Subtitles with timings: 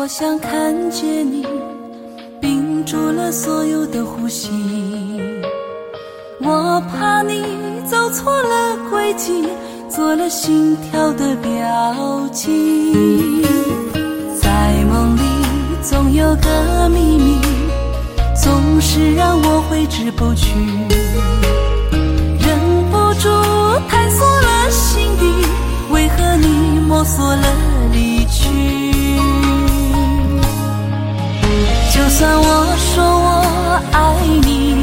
[0.00, 1.44] 我想看见你，
[2.40, 4.48] 屏住了所有的呼吸。
[6.40, 7.42] 我怕你
[7.84, 9.48] 走错了轨迹，
[9.90, 13.42] 做了心跳的标记。
[14.40, 15.20] 在梦里
[15.82, 17.40] 总有个秘密，
[18.40, 20.54] 总是让我挥之不去，
[32.18, 33.96] 算我说我爱
[34.44, 34.74] 你，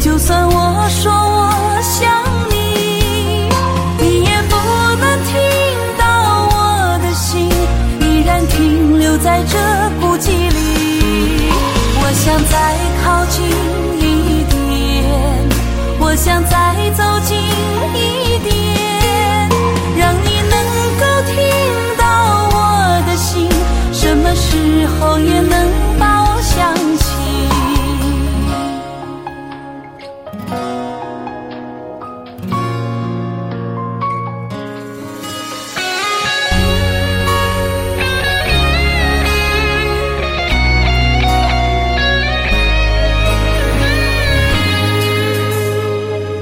[0.00, 2.10] 就算我说我想
[2.50, 3.48] 你，
[4.00, 4.56] 你也不
[4.98, 5.38] 能听
[5.96, 6.02] 到
[6.50, 7.48] 我的心
[8.00, 9.56] 依然停留在这
[10.00, 11.48] 孤寂里。
[12.02, 12.74] 我想再
[13.04, 13.46] 靠近
[14.00, 14.58] 一点，
[16.00, 17.38] 我想再走近
[17.94, 18.50] 一点，
[19.96, 20.54] 让你能
[20.98, 21.36] 够听
[21.96, 22.02] 到
[22.50, 22.58] 我
[23.06, 23.48] 的心，
[23.92, 25.55] 什么时候也能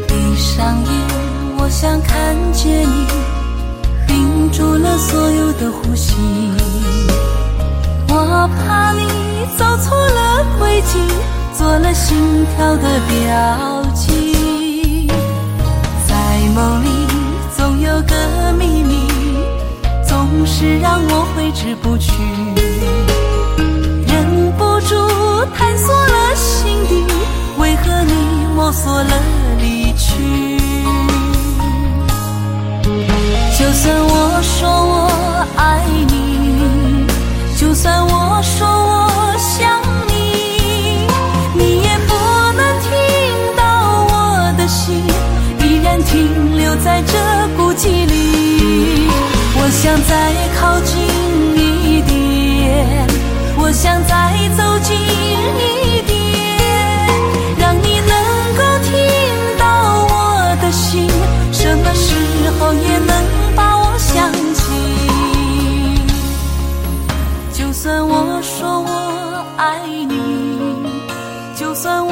[0.06, 0.90] 闭上眼，
[1.58, 3.06] 我想看见你，
[4.06, 6.14] 屏住了所有的呼吸。
[8.08, 9.00] 我怕你
[9.56, 10.98] 走错了轨迹，
[11.56, 13.83] 做了心跳的标记。
[16.54, 16.88] 梦里
[17.56, 19.08] 总有个秘密，
[20.06, 22.12] 总是让我挥之不去。
[24.06, 24.94] 忍不住
[25.52, 27.04] 探索了心底，
[27.58, 29.20] 为何你摸索了
[29.58, 30.53] 离去？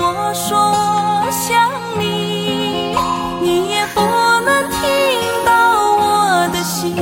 [0.05, 2.97] 我说我想你，
[3.41, 4.81] 你也不能听
[5.47, 5.51] 到
[5.95, 6.97] 我的心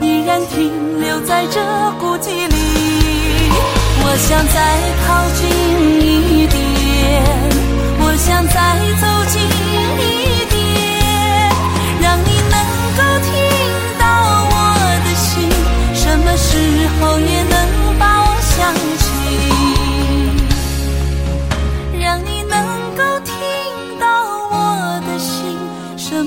[0.00, 1.60] 依然停留在这
[2.00, 2.56] 孤寂里。
[4.02, 4.56] 我想再
[5.06, 5.44] 靠近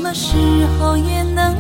[0.10, 1.59] 么时候也能。